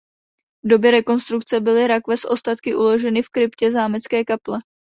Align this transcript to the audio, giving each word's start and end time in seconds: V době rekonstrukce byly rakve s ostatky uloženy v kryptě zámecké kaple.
V 0.63 0.67
době 0.67 0.91
rekonstrukce 0.91 1.59
byly 1.59 1.87
rakve 1.87 2.17
s 2.17 2.25
ostatky 2.29 2.75
uloženy 2.75 3.21
v 3.21 3.29
kryptě 3.29 3.71
zámecké 3.71 4.23
kaple. 4.25 4.59